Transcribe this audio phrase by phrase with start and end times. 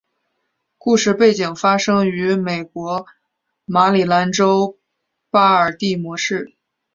[0.79, 3.05] 故事背景发生于美国
[3.65, 4.79] 马里兰州
[5.29, 6.55] 巴尔的摩市。